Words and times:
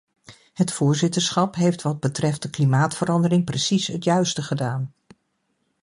Het 0.53 0.71
voorzitterschap 0.71 1.55
heeft 1.55 1.81
wat 1.81 1.99
betreft 1.99 2.41
de 2.41 2.49
klimaatverandering 2.49 3.45
precies 3.45 3.87
het 3.87 4.03
juiste 4.03 4.41
gedaan. 4.41 4.93